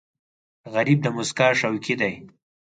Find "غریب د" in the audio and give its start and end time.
0.73-1.07